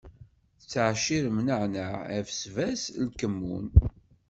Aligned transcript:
Tettɛecciṛem 0.59 1.37
nneɛneɛ, 1.41 1.91
abesbas, 2.17 2.83
lkemmun. 3.05 3.65